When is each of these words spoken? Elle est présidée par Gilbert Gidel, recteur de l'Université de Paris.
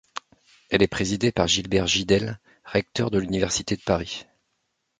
Elle 0.71 0.81
est 0.81 0.87
présidée 0.87 1.31
par 1.31 1.47
Gilbert 1.47 1.85
Gidel, 1.85 2.39
recteur 2.65 3.11
de 3.11 3.19
l'Université 3.19 3.75
de 3.75 3.83
Paris. 3.83 4.25